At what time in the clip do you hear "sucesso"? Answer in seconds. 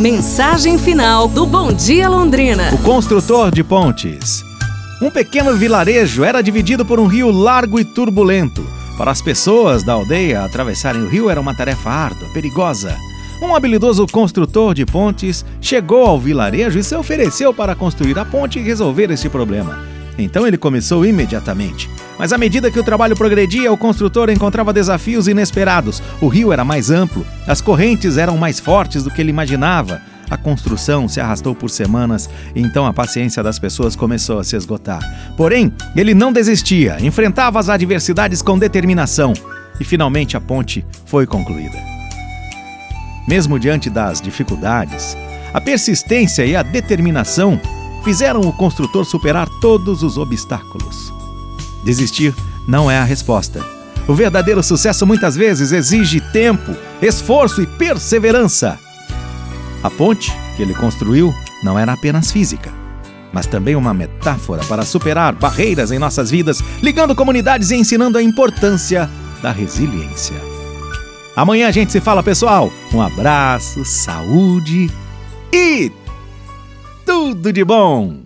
54.62-55.06